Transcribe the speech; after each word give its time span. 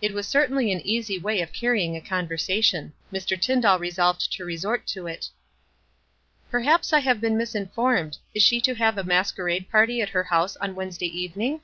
It 0.00 0.12
was 0.14 0.28
certainly 0.28 0.70
an 0.70 0.80
easy 0.82 1.18
way 1.18 1.40
of 1.40 1.52
carrying 1.52 1.94
on 1.96 1.96
a 1.96 2.00
conversation. 2.08 2.92
Mr. 3.12 3.36
Tyndall 3.36 3.80
resolved 3.80 4.32
to 4.34 4.44
re 4.44 4.56
sort 4.56 4.86
to 4.86 5.08
it. 5.08 5.28
"Perhaps 6.52 6.92
I 6.92 7.00
have 7.00 7.20
been 7.20 7.36
misinformed. 7.36 8.18
Is 8.32 8.44
she 8.44 8.60
to 8.60 8.76
have 8.76 8.96
a 8.96 9.02
masquerade 9.02 9.68
party 9.68 10.00
at 10.00 10.10
her 10.10 10.22
house 10.22 10.56
on 10.58 10.76
Wednesday 10.76 11.08
evening?" 11.08 11.62